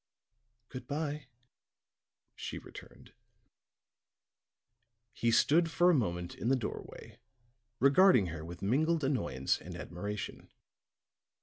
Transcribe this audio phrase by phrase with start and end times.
[0.69, 1.27] "Good by,"
[2.35, 3.13] she returned.
[5.13, 7.19] He stood for a moment in the doorway
[7.79, 10.49] regarding her with mingled annoyance and admiration.